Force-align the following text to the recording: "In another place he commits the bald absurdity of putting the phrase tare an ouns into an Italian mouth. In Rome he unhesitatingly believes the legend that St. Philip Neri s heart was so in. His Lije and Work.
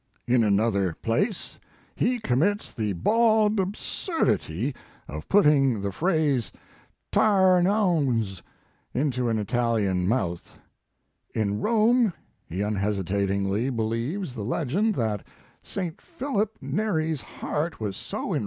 "In 0.25 0.43
another 0.43 0.93
place 0.99 1.59
he 1.95 2.17
commits 2.19 2.73
the 2.73 2.93
bald 2.93 3.59
absurdity 3.59 4.73
of 5.07 5.29
putting 5.29 5.79
the 5.83 5.91
phrase 5.91 6.51
tare 7.11 7.55
an 7.59 7.67
ouns 7.67 8.41
into 8.95 9.29
an 9.29 9.37
Italian 9.37 10.07
mouth. 10.07 10.57
In 11.35 11.61
Rome 11.61 12.13
he 12.49 12.61
unhesitatingly 12.61 13.69
believes 13.69 14.33
the 14.33 14.41
legend 14.43 14.95
that 14.95 15.23
St. 15.61 16.01
Philip 16.01 16.57
Neri 16.61 17.11
s 17.11 17.21
heart 17.21 17.79
was 17.79 17.95
so 17.95 17.99
in. 17.99 18.21
His 18.21 18.29
Lije 18.29 18.31
and 18.31 18.31
Work. 18.31 18.39